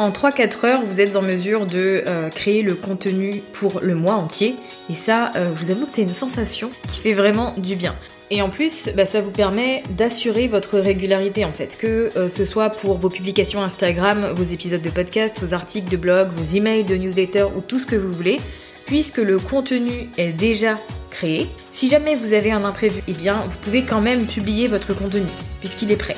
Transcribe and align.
En 0.00 0.10
3-4 0.10 0.66
heures, 0.66 0.82
vous 0.84 1.00
êtes 1.00 1.14
en 1.14 1.22
mesure 1.22 1.66
de 1.66 2.02
euh, 2.06 2.28
créer 2.28 2.62
le 2.62 2.74
contenu 2.74 3.42
pour 3.52 3.80
le 3.80 3.94
mois 3.94 4.14
entier. 4.14 4.56
Et 4.90 4.94
ça, 4.94 5.30
euh, 5.36 5.54
je 5.54 5.64
vous 5.64 5.70
avoue 5.70 5.86
que 5.86 5.92
c'est 5.92 6.02
une 6.02 6.12
sensation 6.12 6.68
qui 6.88 6.98
fait 6.98 7.12
vraiment 7.12 7.54
du 7.58 7.76
bien. 7.76 7.94
Et 8.32 8.42
en 8.42 8.50
plus, 8.50 8.90
bah, 8.96 9.04
ça 9.04 9.20
vous 9.20 9.30
permet 9.30 9.84
d'assurer 9.90 10.48
votre 10.48 10.80
régularité 10.80 11.44
en 11.44 11.52
fait, 11.52 11.78
que 11.78 12.10
euh, 12.16 12.28
ce 12.28 12.44
soit 12.44 12.70
pour 12.70 12.98
vos 12.98 13.08
publications 13.08 13.62
Instagram, 13.62 14.32
vos 14.34 14.42
épisodes 14.42 14.82
de 14.82 14.90
podcast, 14.90 15.38
vos 15.40 15.54
articles 15.54 15.88
de 15.88 15.96
blog, 15.96 16.28
vos 16.34 16.56
emails 16.56 16.82
de 16.82 16.96
newsletter 16.96 17.46
ou 17.56 17.60
tout 17.60 17.78
ce 17.78 17.86
que 17.86 17.94
vous 17.94 18.12
voulez, 18.12 18.40
puisque 18.86 19.18
le 19.18 19.38
contenu 19.38 20.08
est 20.18 20.32
déjà 20.32 20.74
créé. 21.10 21.46
Si 21.70 21.86
jamais 21.86 22.16
vous 22.16 22.32
avez 22.32 22.50
un 22.50 22.64
imprévu, 22.64 23.00
eh 23.06 23.12
bien 23.12 23.36
vous 23.48 23.58
pouvez 23.58 23.82
quand 23.82 24.00
même 24.00 24.26
publier 24.26 24.66
votre 24.66 24.92
contenu 24.92 25.28
puisqu'il 25.60 25.92
est 25.92 25.96
prêt. 25.96 26.16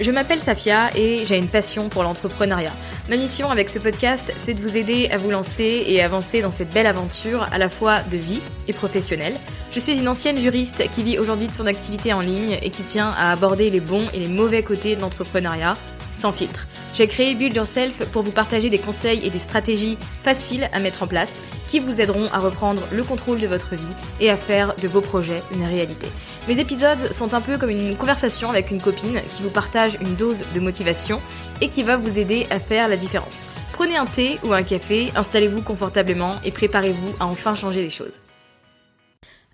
Je 0.00 0.10
m'appelle 0.10 0.40
Safia 0.40 0.90
et 0.96 1.24
j'ai 1.24 1.38
une 1.38 1.46
passion 1.46 1.88
pour 1.88 2.02
l'entrepreneuriat. 2.02 2.72
Ma 3.08 3.16
mission 3.16 3.50
avec 3.50 3.68
ce 3.68 3.78
podcast, 3.78 4.32
c'est 4.38 4.54
de 4.54 4.60
vous 4.60 4.76
aider 4.76 5.08
à 5.12 5.18
vous 5.18 5.30
lancer 5.30 5.84
et 5.86 6.02
avancer 6.02 6.42
dans 6.42 6.50
cette 6.50 6.74
belle 6.74 6.88
aventure 6.88 7.46
à 7.52 7.58
la 7.58 7.68
fois 7.68 8.00
de 8.10 8.16
vie 8.16 8.40
et 8.66 8.72
professionnelle. 8.72 9.34
Je 9.70 9.78
suis 9.78 10.00
une 10.00 10.08
ancienne 10.08 10.40
juriste 10.40 10.90
qui 10.90 11.04
vit 11.04 11.18
aujourd'hui 11.18 11.46
de 11.46 11.52
son 11.52 11.66
activité 11.66 12.12
en 12.12 12.20
ligne 12.20 12.58
et 12.60 12.70
qui 12.70 12.82
tient 12.82 13.14
à 13.16 13.30
aborder 13.30 13.70
les 13.70 13.80
bons 13.80 14.08
et 14.12 14.18
les 14.18 14.28
mauvais 14.28 14.64
côtés 14.64 14.96
de 14.96 15.00
l'entrepreneuriat 15.00 15.74
sans 16.16 16.32
filtre. 16.32 16.66
J'ai 16.94 17.08
créé 17.08 17.34
Build 17.34 17.56
Yourself 17.56 18.04
pour 18.12 18.22
vous 18.22 18.30
partager 18.30 18.70
des 18.70 18.78
conseils 18.78 19.26
et 19.26 19.30
des 19.30 19.40
stratégies 19.40 19.98
faciles 20.22 20.70
à 20.72 20.78
mettre 20.78 21.02
en 21.02 21.08
place 21.08 21.42
qui 21.66 21.80
vous 21.80 22.00
aideront 22.00 22.28
à 22.32 22.38
reprendre 22.38 22.82
le 22.92 23.02
contrôle 23.02 23.40
de 23.40 23.48
votre 23.48 23.74
vie 23.74 23.82
et 24.20 24.30
à 24.30 24.36
faire 24.36 24.76
de 24.76 24.86
vos 24.86 25.00
projets 25.00 25.42
une 25.52 25.64
réalité. 25.64 26.06
Mes 26.46 26.60
épisodes 26.60 27.12
sont 27.12 27.34
un 27.34 27.40
peu 27.40 27.58
comme 27.58 27.70
une 27.70 27.96
conversation 27.96 28.48
avec 28.48 28.70
une 28.70 28.80
copine 28.80 29.20
qui 29.34 29.42
vous 29.42 29.50
partage 29.50 29.98
une 30.00 30.14
dose 30.14 30.44
de 30.54 30.60
motivation 30.60 31.20
et 31.60 31.68
qui 31.68 31.82
va 31.82 31.96
vous 31.96 32.20
aider 32.20 32.46
à 32.50 32.60
faire 32.60 32.86
la 32.86 32.96
différence. 32.96 33.48
Prenez 33.72 33.96
un 33.96 34.06
thé 34.06 34.38
ou 34.44 34.52
un 34.52 34.62
café, 34.62 35.10
installez-vous 35.16 35.62
confortablement 35.62 36.36
et 36.44 36.52
préparez-vous 36.52 37.16
à 37.18 37.26
enfin 37.26 37.56
changer 37.56 37.82
les 37.82 37.90
choses. 37.90 38.20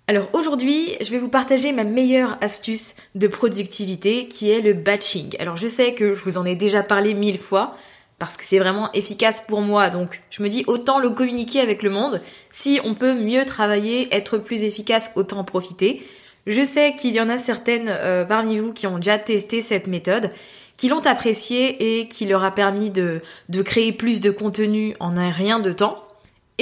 Alors 0.07 0.29
aujourd'hui, 0.33 0.89
je 0.99 1.09
vais 1.09 1.19
vous 1.19 1.29
partager 1.29 1.71
ma 1.71 1.83
meilleure 1.83 2.37
astuce 2.41 2.95
de 3.15 3.27
productivité 3.27 4.27
qui 4.27 4.51
est 4.51 4.61
le 4.61 4.73
batching. 4.73 5.35
Alors 5.39 5.55
je 5.55 5.67
sais 5.67 5.93
que 5.93 6.13
je 6.13 6.23
vous 6.23 6.37
en 6.37 6.45
ai 6.45 6.55
déjà 6.55 6.83
parlé 6.83 7.13
mille 7.13 7.39
fois 7.39 7.75
parce 8.19 8.37
que 8.37 8.43
c'est 8.43 8.59
vraiment 8.59 8.91
efficace 8.91 9.41
pour 9.41 9.61
moi. 9.61 9.89
Donc 9.89 10.21
je 10.29 10.43
me 10.43 10.49
dis 10.49 10.63
autant 10.67 10.99
le 10.99 11.11
communiquer 11.11 11.61
avec 11.61 11.81
le 11.81 11.89
monde. 11.89 12.21
Si 12.49 12.79
on 12.83 12.93
peut 12.93 13.13
mieux 13.13 13.45
travailler, 13.45 14.13
être 14.13 14.37
plus 14.37 14.63
efficace, 14.63 15.11
autant 15.15 15.43
profiter. 15.43 16.05
Je 16.45 16.65
sais 16.65 16.95
qu'il 16.95 17.15
y 17.15 17.21
en 17.21 17.29
a 17.29 17.39
certaines 17.39 17.87
euh, 17.89 18.25
parmi 18.25 18.57
vous 18.57 18.73
qui 18.73 18.87
ont 18.87 18.97
déjà 18.97 19.17
testé 19.17 19.61
cette 19.61 19.87
méthode, 19.87 20.31
qui 20.75 20.89
l'ont 20.89 21.05
appréciée 21.05 21.99
et 21.99 22.07
qui 22.07 22.25
leur 22.25 22.43
a 22.43 22.51
permis 22.51 22.89
de, 22.89 23.21
de 23.49 23.61
créer 23.61 23.91
plus 23.91 24.21
de 24.21 24.31
contenu 24.31 24.95
en 24.99 25.17
un 25.17 25.29
rien 25.29 25.59
de 25.59 25.71
temps. 25.71 26.03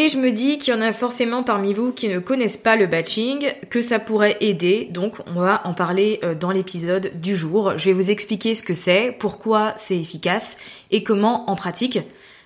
Et 0.02 0.08
je 0.08 0.18
me 0.18 0.32
dis 0.32 0.58
qu'il 0.58 0.74
y 0.74 0.78
en 0.78 0.80
a 0.80 0.94
forcément 0.94 1.44
parmi 1.44 1.74
vous 1.74 1.92
qui 1.92 2.08
ne 2.08 2.20
connaissent 2.20 2.56
pas 2.56 2.78
le 2.78 2.88
batching, 2.88 3.46
que 3.70 3.82
ça 3.82 4.00
pourrait 4.00 4.38
aider, 4.40 4.88
donc 4.90 5.18
on 5.28 5.42
va 5.42 5.60
en 5.66 5.74
parler 5.74 6.22
euh, 6.24 6.36
dans 6.36 6.52
l'épisode 6.52 7.12
du 7.20 7.36
jour. 7.36 7.74
Je 7.78 7.90
vais 7.90 7.94
vous 7.94 8.10
expliquer 8.10 8.56
ce 8.56 8.64
que 8.64 8.74
c'est, 8.74 9.14
pourquoi 9.20 9.74
c'est 9.76 9.98
efficace 9.98 10.56
et 10.92 11.04
comment 11.04 11.50
en 11.52 11.56
pratique 11.58 12.00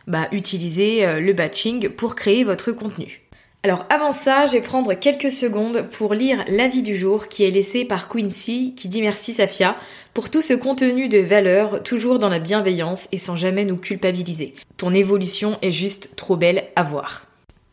bah, 0.08 0.30
utiliser 0.32 1.06
euh, 1.06 1.20
le 1.20 1.32
batching 1.34 1.90
pour 1.90 2.16
créer 2.16 2.44
votre 2.44 2.72
contenu. 2.72 3.22
Alors 3.62 3.86
avant 3.92 4.12
ça, 4.12 4.48
je 4.48 4.54
vais 4.54 4.62
prendre 4.62 4.96
quelques 4.96 5.32
secondes 5.32 5.88
pour 5.92 6.16
lire 6.16 6.44
l'avis 6.48 6.82
du 6.82 6.98
jour 6.98 7.28
qui 7.28 7.44
est 7.44 7.52
laissé 7.52 7.86
par 7.86 8.10
Quincy 8.10 8.74
qui 8.76 8.88
dit 8.88 9.04
merci 9.04 9.32
Safia 9.32 9.78
pour 10.16 10.32
tout 10.32 10.42
ce 10.42 10.56
contenu 10.56 11.08
de 11.08 11.20
valeur 11.20 11.84
toujours 11.84 12.18
dans 12.18 12.30
la 12.30 12.40
bienveillance 12.40 13.10
et 13.12 13.20
sans 13.20 13.36
jamais 13.36 13.64
nous 13.64 13.78
culpabiliser. 13.78 14.56
Ton 14.78 14.92
évolution 14.92 15.60
est 15.62 15.72
juste 15.72 16.16
trop 16.16 16.36
belle 16.36 16.64
à 16.76 16.82
voir. 16.82 17.28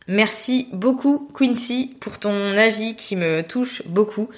Merci 0.07 0.67
beaucoup 0.73 1.29
Quincy 1.33 1.95
pour 1.99 2.19
ton 2.19 2.57
avis 2.57 2.95
qui 2.95 3.15
me 3.15 3.43
touche 3.43 3.83
beaucoup. 3.87 4.29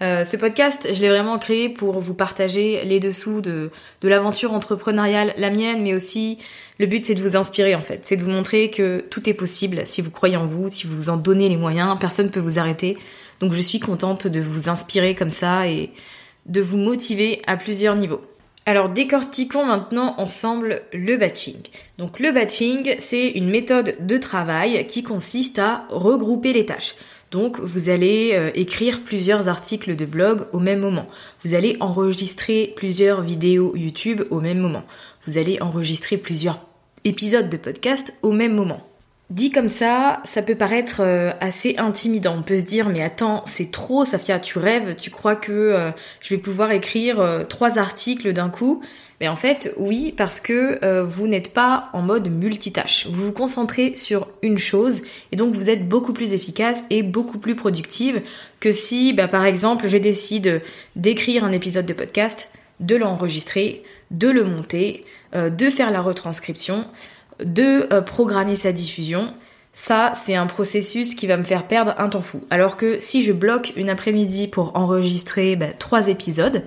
Euh, 0.00 0.24
ce 0.24 0.36
podcast, 0.36 0.86
je 0.92 1.00
l'ai 1.00 1.08
vraiment 1.08 1.38
créé 1.38 1.68
pour 1.68 1.98
vous 1.98 2.14
partager 2.14 2.84
les 2.84 3.00
dessous 3.00 3.40
de, 3.40 3.72
de 4.00 4.08
l'aventure 4.08 4.52
entrepreneuriale, 4.52 5.34
la 5.36 5.50
mienne, 5.50 5.82
mais 5.82 5.92
aussi 5.94 6.38
le 6.78 6.86
but 6.86 7.04
c'est 7.04 7.16
de 7.16 7.20
vous 7.20 7.36
inspirer 7.36 7.74
en 7.74 7.82
fait, 7.82 8.02
c'est 8.04 8.16
de 8.16 8.22
vous 8.22 8.30
montrer 8.30 8.70
que 8.70 9.04
tout 9.10 9.28
est 9.28 9.34
possible 9.34 9.82
si 9.86 10.00
vous 10.00 10.12
croyez 10.12 10.36
en 10.36 10.46
vous, 10.46 10.68
si 10.68 10.86
vous 10.86 10.96
vous 10.96 11.10
en 11.10 11.16
donnez 11.16 11.48
les 11.48 11.56
moyens, 11.56 11.96
personne 11.98 12.26
ne 12.26 12.30
peut 12.30 12.38
vous 12.38 12.60
arrêter. 12.60 12.96
Donc 13.40 13.52
je 13.52 13.60
suis 13.60 13.80
contente 13.80 14.28
de 14.28 14.40
vous 14.40 14.68
inspirer 14.68 15.16
comme 15.16 15.30
ça 15.30 15.66
et 15.66 15.90
de 16.46 16.60
vous 16.60 16.76
motiver 16.76 17.42
à 17.48 17.56
plusieurs 17.56 17.96
niveaux. 17.96 18.20
Alors 18.68 18.90
décortiquons 18.90 19.64
maintenant 19.64 20.14
ensemble 20.18 20.82
le 20.92 21.16
batching. 21.16 21.56
Donc 21.96 22.20
le 22.20 22.32
batching, 22.32 22.96
c'est 22.98 23.30
une 23.30 23.48
méthode 23.48 23.96
de 24.06 24.18
travail 24.18 24.86
qui 24.86 25.02
consiste 25.02 25.58
à 25.58 25.86
regrouper 25.88 26.52
les 26.52 26.66
tâches. 26.66 26.94
Donc 27.30 27.58
vous 27.60 27.88
allez 27.88 28.32
euh, 28.34 28.50
écrire 28.54 29.04
plusieurs 29.04 29.48
articles 29.48 29.96
de 29.96 30.04
blog 30.04 30.48
au 30.52 30.58
même 30.58 30.80
moment. 30.80 31.06
Vous 31.42 31.54
allez 31.54 31.78
enregistrer 31.80 32.74
plusieurs 32.76 33.22
vidéos 33.22 33.74
YouTube 33.74 34.24
au 34.28 34.42
même 34.42 34.58
moment. 34.58 34.84
Vous 35.22 35.38
allez 35.38 35.56
enregistrer 35.62 36.18
plusieurs 36.18 36.60
épisodes 37.04 37.48
de 37.48 37.56
podcast 37.56 38.12
au 38.20 38.32
même 38.32 38.54
moment. 38.54 38.86
Dit 39.30 39.50
comme 39.50 39.68
ça, 39.68 40.22
ça 40.24 40.40
peut 40.40 40.54
paraître 40.54 41.02
euh, 41.02 41.32
assez 41.40 41.74
intimidant. 41.76 42.36
On 42.38 42.42
peut 42.42 42.56
se 42.56 42.62
dire 42.62 42.88
mais 42.88 43.02
attends, 43.02 43.42
c'est 43.44 43.70
trop, 43.70 44.06
Safia, 44.06 44.38
tu 44.38 44.58
rêves, 44.58 44.96
tu 44.96 45.10
crois 45.10 45.36
que 45.36 45.52
euh, 45.52 45.90
je 46.22 46.34
vais 46.34 46.40
pouvoir 46.40 46.70
écrire 46.72 47.20
euh, 47.20 47.44
trois 47.44 47.78
articles 47.78 48.32
d'un 48.32 48.48
coup 48.48 48.80
Mais 49.20 49.28
en 49.28 49.36
fait, 49.36 49.74
oui, 49.76 50.14
parce 50.16 50.40
que 50.40 51.02
vous 51.02 51.26
n'êtes 51.26 51.52
pas 51.52 51.90
en 51.92 52.00
mode 52.00 52.30
multitâche. 52.30 53.06
Vous 53.10 53.26
vous 53.26 53.32
concentrez 53.32 53.94
sur 53.94 54.28
une 54.40 54.56
chose 54.56 55.02
et 55.30 55.36
donc 55.36 55.54
vous 55.54 55.68
êtes 55.68 55.86
beaucoup 55.86 56.14
plus 56.14 56.32
efficace 56.32 56.82
et 56.88 57.02
beaucoup 57.02 57.38
plus 57.38 57.54
productive 57.54 58.22
que 58.60 58.72
si, 58.72 59.12
bah, 59.12 59.28
par 59.28 59.44
exemple, 59.44 59.88
je 59.88 59.98
décide 59.98 60.62
d'écrire 60.96 61.44
un 61.44 61.52
épisode 61.52 61.84
de 61.84 61.92
podcast, 61.92 62.48
de 62.80 62.96
l'enregistrer, 62.96 63.82
de 64.10 64.28
le 64.28 64.44
monter, 64.44 65.04
de 65.34 65.68
faire 65.68 65.90
la 65.90 66.00
retranscription 66.00 66.86
de 67.44 67.92
euh, 67.92 68.00
programmer 68.00 68.56
sa 68.56 68.72
diffusion. 68.72 69.32
Ça, 69.72 70.12
c'est 70.14 70.34
un 70.34 70.46
processus 70.46 71.14
qui 71.14 71.26
va 71.26 71.36
me 71.36 71.44
faire 71.44 71.66
perdre 71.66 71.94
un 71.98 72.08
temps 72.08 72.22
fou. 72.22 72.44
Alors 72.50 72.76
que 72.76 72.98
si 72.98 73.22
je 73.22 73.32
bloque 73.32 73.72
une 73.76 73.90
après-midi 73.90 74.48
pour 74.48 74.76
enregistrer 74.76 75.56
bah, 75.56 75.72
trois 75.78 76.08
épisodes, 76.08 76.64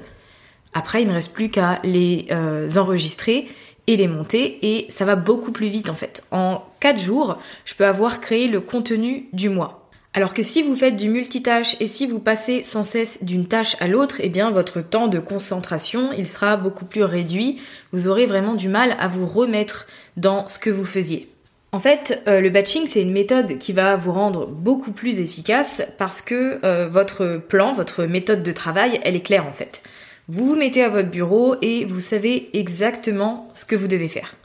après 0.74 1.02
il 1.02 1.08
me 1.08 1.14
reste 1.14 1.34
plus 1.34 1.50
qu'à 1.50 1.80
les 1.84 2.28
euh, 2.32 2.70
enregistrer 2.78 3.50
et 3.88 3.98
les 3.98 4.08
monter 4.08 4.60
et 4.62 4.90
ça 4.90 5.06
va 5.06 5.16
beaucoup 5.16 5.52
plus 5.52 5.68
vite 5.68 5.90
en 5.90 5.96
fait. 5.96 6.24
En 6.32 6.64
quatre 6.80 7.02
jours, 7.02 7.38
je 7.66 7.76
peux 7.76 7.86
avoir 7.86 8.22
créé 8.22 8.48
le 8.48 8.62
contenu 8.62 9.28
du 9.34 9.50
mois. 9.50 9.81
Alors 10.14 10.34
que 10.34 10.44
si 10.44 10.62
vous 10.62 10.76
faites 10.76 10.98
du 10.98 11.08
multitâche 11.08 11.78
et 11.80 11.88
si 11.88 12.06
vous 12.06 12.20
passez 12.20 12.64
sans 12.64 12.84
cesse 12.84 13.24
d'une 13.24 13.46
tâche 13.46 13.78
à 13.80 13.88
l'autre, 13.88 14.18
eh 14.20 14.28
bien 14.28 14.52
votre 14.52 14.82
temps 14.82 15.08
de 15.08 15.20
concentration, 15.20 16.12
il 16.12 16.28
sera 16.28 16.58
beaucoup 16.58 16.84
plus 16.84 17.04
réduit. 17.04 17.62
Vous 17.94 18.10
aurez 18.10 18.26
vraiment 18.26 18.56
du 18.56 18.68
mal 18.68 18.98
à 19.00 19.08
vous 19.08 19.26
remettre 19.26 19.88
dans 20.18 20.48
ce 20.48 20.60
que 20.60 20.70
vous 20.70 20.84
faisiez. 20.84 21.30
En 21.72 21.80
fait, 21.80 22.22
euh, 22.28 22.42
le 22.42 22.50
batching, 22.50 22.88
c'est 22.88 23.02
une 23.02 23.14
méthode 23.14 23.58
qui 23.58 23.72
va 23.72 23.96
vous 23.96 24.12
rendre 24.12 24.48
beaucoup 24.48 24.92
plus 24.92 25.20
efficace 25.20 25.82
parce 25.98 26.22
que 26.22 26.60
euh, 26.66 26.90
votre 26.90 27.38
plan, 27.38 27.72
votre 27.72 28.04
méthode 28.04 28.44
de 28.44 28.52
travail, 28.52 29.00
elle 29.04 29.16
est 29.16 29.22
claire 29.22 29.48
en 29.48 29.54
fait. 29.54 29.82
Vous 30.28 30.46
vous 30.46 30.56
mettez 30.58 30.84
à 30.84 30.90
votre 30.90 31.10
bureau 31.10 31.56
et 31.62 31.86
vous 31.86 32.02
savez 32.02 32.50
exactement 32.52 33.50
ce 33.54 33.64
que 33.64 33.78
vous 33.78 33.88
devez 33.88 34.10
faire. 34.10 34.36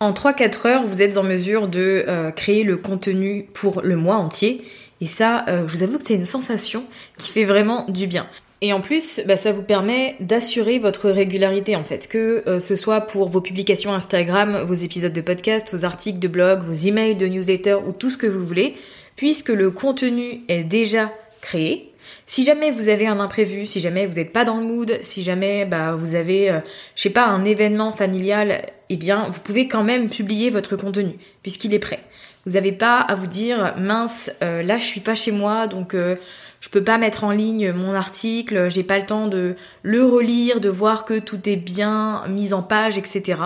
En 0.00 0.12
3-4 0.12 0.66
heures, 0.66 0.86
vous 0.86 1.02
êtes 1.02 1.18
en 1.18 1.22
mesure 1.22 1.68
de 1.68 2.06
euh, 2.08 2.30
créer 2.30 2.64
le 2.64 2.78
contenu 2.78 3.46
pour 3.52 3.82
le 3.82 3.96
mois 3.96 4.16
entier 4.16 4.64
et 5.00 5.06
ça, 5.06 5.44
euh, 5.48 5.66
je 5.66 5.76
vous 5.76 5.82
avoue 5.82 5.98
que 5.98 6.04
c'est 6.04 6.14
une 6.14 6.24
sensation 6.24 6.84
qui 7.16 7.30
fait 7.30 7.44
vraiment 7.44 7.86
du 7.88 8.06
bien. 8.06 8.26
Et 8.62 8.74
en 8.74 8.82
plus, 8.82 9.20
bah, 9.26 9.36
ça 9.36 9.52
vous 9.52 9.62
permet 9.62 10.16
d'assurer 10.20 10.78
votre 10.78 11.08
régularité 11.08 11.76
en 11.76 11.84
fait, 11.84 12.08
que 12.08 12.42
euh, 12.46 12.60
ce 12.60 12.76
soit 12.76 13.00
pour 13.00 13.30
vos 13.30 13.40
publications 13.40 13.94
Instagram, 13.94 14.62
vos 14.64 14.74
épisodes 14.74 15.12
de 15.12 15.20
podcast, 15.22 15.74
vos 15.74 15.84
articles 15.86 16.18
de 16.18 16.28
blog, 16.28 16.62
vos 16.62 16.74
emails 16.74 17.14
de 17.14 17.26
newsletter 17.26 17.76
ou 17.86 17.92
tout 17.92 18.10
ce 18.10 18.18
que 18.18 18.26
vous 18.26 18.44
voulez, 18.44 18.76
puisque 19.16 19.48
le 19.48 19.70
contenu 19.70 20.42
est 20.48 20.64
déjà 20.64 21.10
créé. 21.40 21.89
Si 22.26 22.44
jamais 22.44 22.70
vous 22.70 22.88
avez 22.88 23.06
un 23.06 23.20
imprévu, 23.20 23.66
si 23.66 23.80
jamais 23.80 24.06
vous 24.06 24.14
n'êtes 24.14 24.32
pas 24.32 24.44
dans 24.44 24.56
le 24.56 24.64
mood, 24.64 24.98
si 25.02 25.22
jamais 25.22 25.64
bah, 25.64 25.92
vous 25.92 26.14
avez, 26.14 26.50
euh, 26.50 26.60
je 26.94 27.02
sais 27.02 27.10
pas, 27.10 27.26
un 27.26 27.44
événement 27.44 27.92
familial, 27.92 28.62
eh 28.88 28.96
bien, 28.96 29.28
vous 29.30 29.40
pouvez 29.40 29.68
quand 29.68 29.84
même 29.84 30.08
publier 30.08 30.50
votre 30.50 30.76
contenu 30.76 31.14
puisqu'il 31.42 31.74
est 31.74 31.78
prêt. 31.78 32.00
Vous 32.46 32.52
n'avez 32.52 32.72
pas 32.72 33.00
à 33.00 33.14
vous 33.14 33.26
dire 33.26 33.74
mince, 33.78 34.30
euh, 34.42 34.62
là 34.62 34.78
je 34.78 34.84
suis 34.84 35.00
pas 35.00 35.14
chez 35.14 35.30
moi, 35.30 35.66
donc 35.66 35.94
euh, 35.94 36.16
je 36.60 36.70
peux 36.70 36.82
pas 36.82 36.96
mettre 36.96 37.24
en 37.24 37.32
ligne 37.32 37.72
mon 37.72 37.92
article, 37.92 38.70
j'ai 38.70 38.82
pas 38.82 38.98
le 38.98 39.04
temps 39.04 39.26
de 39.26 39.56
le 39.82 40.04
relire, 40.04 40.60
de 40.60 40.70
voir 40.70 41.04
que 41.04 41.18
tout 41.18 41.48
est 41.48 41.56
bien 41.56 42.24
mis 42.28 42.54
en 42.54 42.62
page, 42.62 42.96
etc. 42.96 43.42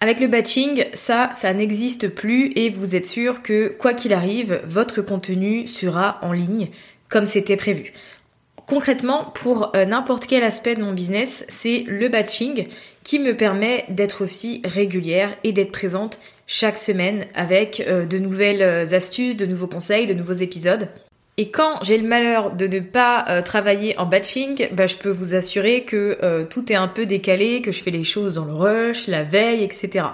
Avec 0.00 0.20
le 0.20 0.28
batching, 0.28 0.84
ça, 0.94 1.30
ça 1.32 1.52
n'existe 1.52 2.08
plus 2.08 2.52
et 2.54 2.68
vous 2.68 2.94
êtes 2.94 3.06
sûr 3.06 3.42
que 3.42 3.68
quoi 3.68 3.94
qu'il 3.94 4.12
arrive, 4.12 4.60
votre 4.64 5.02
contenu 5.02 5.66
sera 5.66 6.18
en 6.22 6.32
ligne 6.32 6.68
comme 7.08 7.26
c'était 7.26 7.56
prévu. 7.56 7.92
Concrètement, 8.68 9.32
pour 9.34 9.72
euh, 9.74 9.86
n'importe 9.86 10.26
quel 10.26 10.42
aspect 10.42 10.76
de 10.76 10.82
mon 10.82 10.92
business, 10.92 11.46
c'est 11.48 11.84
le 11.88 12.08
batching 12.08 12.66
qui 13.02 13.18
me 13.18 13.34
permet 13.34 13.86
d'être 13.88 14.22
aussi 14.22 14.60
régulière 14.62 15.34
et 15.42 15.52
d'être 15.52 15.72
présente 15.72 16.18
chaque 16.46 16.76
semaine 16.76 17.24
avec 17.34 17.80
euh, 17.80 18.04
de 18.04 18.18
nouvelles 18.18 18.60
euh, 18.60 18.92
astuces, 18.92 19.38
de 19.38 19.46
nouveaux 19.46 19.68
conseils, 19.68 20.06
de 20.06 20.12
nouveaux 20.12 20.34
épisodes. 20.34 20.88
Et 21.38 21.50
quand 21.50 21.82
j'ai 21.82 21.96
le 21.96 22.06
malheur 22.06 22.50
de 22.50 22.66
ne 22.66 22.80
pas 22.80 23.42
travailler 23.44 23.96
en 23.96 24.06
batching, 24.06 24.68
bah, 24.72 24.86
je 24.86 24.96
peux 24.96 25.08
vous 25.08 25.36
assurer 25.36 25.84
que 25.84 26.44
tout 26.50 26.72
est 26.72 26.74
un 26.74 26.88
peu 26.88 27.06
décalé, 27.06 27.62
que 27.62 27.70
je 27.70 27.80
fais 27.80 27.92
les 27.92 28.02
choses 28.02 28.34
dans 28.34 28.44
le 28.44 28.54
rush, 28.54 29.06
la 29.06 29.22
veille, 29.22 29.62
etc. 29.62 30.06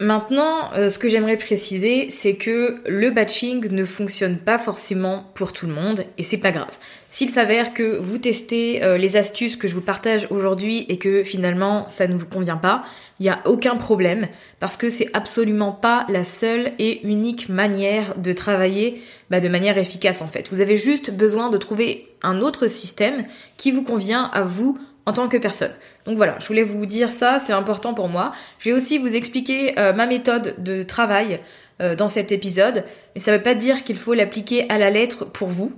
Maintenant, 0.00 0.70
ce 0.74 0.98
que 0.98 1.10
j'aimerais 1.10 1.36
préciser, 1.36 2.08
c'est 2.08 2.34
que 2.34 2.76
le 2.86 3.10
batching 3.10 3.68
ne 3.70 3.84
fonctionne 3.84 4.38
pas 4.38 4.56
forcément 4.56 5.30
pour 5.34 5.52
tout 5.52 5.66
le 5.66 5.74
monde 5.74 6.04
et 6.16 6.22
c'est 6.22 6.38
pas 6.38 6.52
grave. 6.52 6.78
S'il 7.06 7.28
s'avère 7.28 7.74
que 7.74 7.98
vous 7.98 8.16
testez 8.16 8.80
les 8.96 9.16
astuces 9.18 9.56
que 9.56 9.68
je 9.68 9.74
vous 9.74 9.82
partage 9.82 10.26
aujourd'hui 10.30 10.86
et 10.88 10.96
que 10.96 11.22
finalement 11.22 11.86
ça 11.90 12.06
ne 12.06 12.16
vous 12.16 12.24
convient 12.24 12.56
pas, 12.56 12.82
il 13.18 13.24
n'y 13.24 13.28
a 13.28 13.42
aucun 13.44 13.76
problème 13.76 14.26
parce 14.58 14.78
que 14.78 14.88
c'est 14.88 15.10
absolument 15.12 15.72
pas 15.72 16.06
la 16.08 16.24
seule 16.24 16.72
et 16.78 17.06
unique 17.06 17.50
manière 17.50 18.16
de 18.16 18.32
travailler 18.32 19.02
bah, 19.28 19.40
de 19.40 19.48
manière 19.48 19.76
efficace 19.76 20.22
en 20.22 20.28
fait. 20.28 20.48
Vous 20.50 20.62
avez 20.62 20.76
juste 20.76 21.10
besoin 21.10 21.50
de 21.50 21.58
trouver 21.58 22.08
un 22.22 22.40
autre 22.40 22.68
système 22.68 23.26
qui 23.58 23.70
vous 23.70 23.82
convient 23.82 24.30
à 24.32 24.42
vous 24.42 24.78
en 25.06 25.12
tant 25.12 25.28
que 25.28 25.36
personne. 25.36 25.72
Donc 26.06 26.16
voilà, 26.16 26.36
je 26.40 26.46
voulais 26.46 26.62
vous 26.62 26.86
dire 26.86 27.10
ça, 27.10 27.38
c'est 27.38 27.52
important 27.52 27.94
pour 27.94 28.08
moi. 28.08 28.32
Je 28.58 28.70
vais 28.70 28.76
aussi 28.76 28.98
vous 28.98 29.14
expliquer 29.14 29.78
euh, 29.78 29.92
ma 29.92 30.06
méthode 30.06 30.54
de 30.58 30.82
travail 30.82 31.40
euh, 31.80 31.94
dans 31.94 32.08
cet 32.08 32.32
épisode, 32.32 32.84
mais 33.14 33.20
ça 33.20 33.32
ne 33.32 33.36
veut 33.36 33.42
pas 33.42 33.54
dire 33.54 33.84
qu'il 33.84 33.96
faut 33.96 34.14
l'appliquer 34.14 34.68
à 34.70 34.78
la 34.78 34.90
lettre 34.90 35.24
pour 35.24 35.48
vous. 35.48 35.72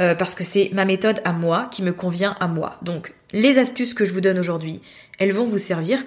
Euh, 0.00 0.14
parce 0.14 0.36
que 0.36 0.44
c'est 0.44 0.70
ma 0.72 0.84
méthode 0.84 1.20
à 1.24 1.32
moi 1.32 1.68
qui 1.72 1.82
me 1.82 1.92
convient 1.92 2.36
à 2.38 2.46
moi. 2.46 2.78
Donc 2.82 3.14
les 3.32 3.58
astuces 3.58 3.94
que 3.94 4.04
je 4.04 4.12
vous 4.12 4.20
donne 4.20 4.38
aujourd'hui, 4.38 4.80
elles 5.18 5.32
vont 5.32 5.42
vous 5.42 5.58
servir, 5.58 5.98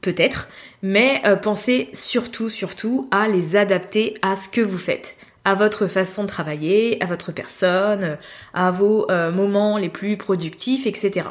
peut-être, 0.00 0.48
mais 0.80 1.20
pensez 1.42 1.88
surtout, 1.92 2.50
surtout 2.50 3.08
à 3.10 3.26
les 3.26 3.56
adapter 3.56 4.14
à 4.22 4.36
ce 4.36 4.48
que 4.48 4.60
vous 4.60 4.78
faites 4.78 5.16
à 5.44 5.54
votre 5.54 5.88
façon 5.88 6.22
de 6.22 6.28
travailler, 6.28 7.02
à 7.02 7.06
votre 7.06 7.32
personne, 7.32 8.16
à 8.54 8.70
vos 8.70 9.08
moments 9.32 9.76
les 9.76 9.88
plus 9.88 10.16
productifs, 10.16 10.86
etc. 10.86 11.26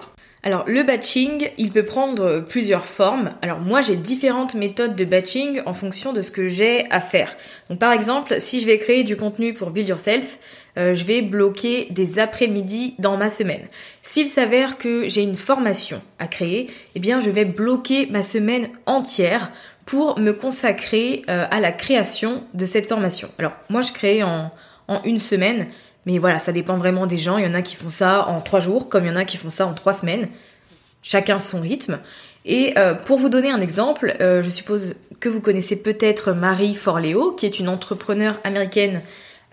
Alors 0.47 0.63
le 0.67 0.83
batching, 0.83 1.49
il 1.57 1.71
peut 1.71 1.83
prendre 1.83 2.45
plusieurs 2.47 2.85
formes. 2.85 3.31
Alors 3.41 3.59
moi 3.59 3.81
j'ai 3.81 3.95
différentes 3.95 4.53
méthodes 4.53 4.95
de 4.95 5.03
batching 5.03 5.61
en 5.65 5.73
fonction 5.73 6.13
de 6.13 6.21
ce 6.21 6.29
que 6.29 6.47
j'ai 6.47 6.85
à 6.91 7.01
faire. 7.01 7.35
Donc 7.67 7.79
par 7.79 7.91
exemple, 7.91 8.35
si 8.39 8.59
je 8.59 8.67
vais 8.67 8.77
créer 8.77 9.03
du 9.03 9.17
contenu 9.17 9.55
pour 9.55 9.71
Build 9.71 9.89
Yourself, 9.89 10.37
euh, 10.77 10.93
je 10.93 11.03
vais 11.03 11.23
bloquer 11.23 11.87
des 11.89 12.19
après-midi 12.19 12.93
dans 12.99 13.17
ma 13.17 13.31
semaine. 13.31 13.63
S'il 14.03 14.27
s'avère 14.27 14.77
que 14.77 15.09
j'ai 15.09 15.23
une 15.23 15.35
formation 15.35 15.99
à 16.19 16.27
créer, 16.27 16.67
eh 16.93 16.99
bien 16.99 17.19
je 17.19 17.31
vais 17.31 17.45
bloquer 17.45 18.05
ma 18.11 18.21
semaine 18.21 18.69
entière 18.85 19.51
pour 19.87 20.19
me 20.19 20.31
consacrer 20.31 21.23
euh, 21.27 21.47
à 21.49 21.59
la 21.59 21.71
création 21.71 22.43
de 22.53 22.67
cette 22.67 22.87
formation. 22.87 23.29
Alors 23.39 23.53
moi 23.69 23.81
je 23.81 23.93
crée 23.93 24.21
en, 24.21 24.51
en 24.87 25.01
une 25.05 25.19
semaine, 25.19 25.67
mais 26.05 26.17
voilà, 26.17 26.39
ça 26.39 26.51
dépend 26.51 26.77
vraiment 26.77 27.07
des 27.07 27.17
gens. 27.17 27.37
Il 27.37 27.45
y 27.45 27.47
en 27.47 27.53
a 27.53 27.61
qui 27.61 27.75
font 27.75 27.89
ça 27.89 28.27
en 28.27 28.41
trois 28.41 28.59
jours, 28.59 28.89
comme 28.89 29.05
il 29.05 29.07
y 29.07 29.11
en 29.11 29.15
a 29.15 29.25
qui 29.25 29.37
font 29.37 29.49
ça 29.49 29.65
en 29.65 29.73
trois 29.73 29.93
semaines. 29.93 30.27
Chacun 31.01 31.37
son 31.37 31.61
rythme. 31.61 31.99
Et 32.45 32.73
euh, 32.77 32.93
pour 32.93 33.19
vous 33.19 33.29
donner 33.29 33.49
un 33.49 33.61
exemple, 33.61 34.15
je 34.19 34.49
suppose 34.49 34.95
que 35.19 35.29
vous 35.29 35.41
connaissez 35.41 35.75
peut-être 35.75 36.31
Marie 36.33 36.75
Forleo, 36.75 37.31
qui 37.31 37.45
est 37.45 37.59
une 37.59 37.69
entrepreneure 37.69 38.39
américaine 38.43 39.01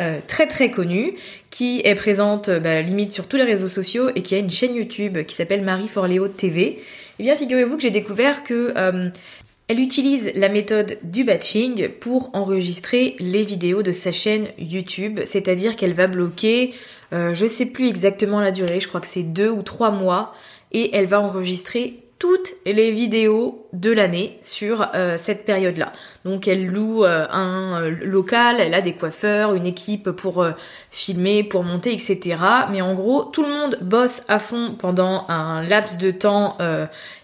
euh, 0.01 0.21
très 0.27 0.47
très 0.47 0.71
connue, 0.71 1.15
qui 1.51 1.83
est 1.85 1.95
présente 1.95 2.49
euh, 2.49 2.59
bah, 2.59 2.81
limite 2.81 3.13
sur 3.13 3.29
tous 3.29 3.37
les 3.37 3.45
réseaux 3.45 3.69
sociaux 3.69 4.09
et 4.17 4.23
qui 4.23 4.35
a 4.35 4.39
une 4.39 4.51
chaîne 4.51 4.75
YouTube 4.75 5.23
qui 5.25 5.35
s'appelle 5.35 5.63
Marie 5.63 5.87
Forleo 5.87 6.29
TV. 6.29 6.79
Eh 7.19 7.23
bien, 7.23 7.37
figurez-vous 7.37 7.77
que 7.77 7.83
j'ai 7.83 7.91
découvert 7.91 8.43
que 8.43 8.73
euh, 8.77 9.11
elle 9.69 9.81
utilise 9.81 10.33
la 10.35 10.49
méthode 10.49 10.99
du 11.03 11.25
batching 11.25 11.89
pour 11.89 12.31
enregistrer 12.35 13.17
les 13.19 13.45
vidéos 13.45 13.83
de 13.83 13.93
sa 13.93 14.13
chaîne 14.13 14.47
YouTube, 14.59 15.21
c'est-à-dire 15.27 15.77
qu'elle 15.77 15.95
va 15.95 16.07
bloquer, 16.07 16.75
je 17.13 17.47
sais 17.47 17.67
plus 17.67 17.89
exactement 17.89 18.41
la 18.41 18.51
durée, 18.51 18.81
je 18.81 18.89
crois 18.89 19.01
que 19.01 19.07
c'est 19.07 19.23
deux 19.23 19.51
ou 19.51 19.63
trois 19.63 19.91
mois, 19.91 20.35
et 20.73 20.95
elle 20.95 21.07
va 21.07 21.21
enregistrer 21.21 22.01
toutes 22.23 22.55
les 22.65 22.93
vidéos 22.93 23.67
de 23.73 23.91
l'année 23.91 24.39
sur 24.43 24.89
euh, 24.95 25.17
cette 25.19 25.45
période-là. 25.45 25.93
Donc 26.25 26.47
elle 26.47 26.69
loue 26.69 27.03
euh, 27.03 27.27
un 27.33 27.83
euh, 27.83 27.91
local, 27.91 28.59
elle 28.61 28.75
a 28.75 28.81
des 28.81 28.93
coiffeurs, 28.93 29.57
une 29.57 29.67
équipe 29.67 30.09
pour 30.13 30.47
filmer, 30.93 31.43
pour 31.43 31.65
monter, 31.65 31.93
etc. 31.93 32.37
Mais 32.71 32.81
en 32.81 32.95
gros, 32.95 33.25
tout 33.25 33.43
le 33.43 33.49
monde 33.49 33.77
bosse 33.83 34.23
à 34.29 34.39
fond 34.39 34.77
pendant 34.79 35.27
un 35.29 35.63
laps 35.63 35.99
de 35.99 36.13
temps 36.13 36.59